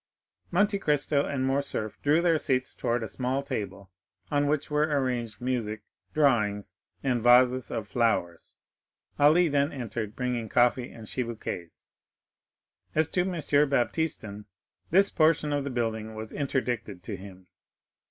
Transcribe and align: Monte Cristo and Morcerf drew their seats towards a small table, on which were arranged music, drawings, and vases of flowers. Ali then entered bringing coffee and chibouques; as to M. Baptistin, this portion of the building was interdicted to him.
Monte 0.49 0.79
Cristo 0.79 1.27
and 1.27 1.45
Morcerf 1.45 2.01
drew 2.01 2.23
their 2.23 2.39
seats 2.39 2.73
towards 2.73 3.03
a 3.03 3.07
small 3.07 3.43
table, 3.43 3.91
on 4.31 4.47
which 4.47 4.71
were 4.71 4.87
arranged 4.99 5.39
music, 5.39 5.83
drawings, 6.11 6.73
and 7.03 7.21
vases 7.21 7.69
of 7.69 7.87
flowers. 7.87 8.55
Ali 9.19 9.47
then 9.47 9.71
entered 9.71 10.15
bringing 10.15 10.49
coffee 10.49 10.89
and 10.91 11.05
chibouques; 11.05 11.85
as 12.95 13.09
to 13.09 13.21
M. 13.21 13.35
Baptistin, 13.69 14.45
this 14.89 15.11
portion 15.11 15.53
of 15.53 15.63
the 15.63 15.69
building 15.69 16.15
was 16.15 16.33
interdicted 16.33 17.03
to 17.03 17.15
him. 17.15 17.45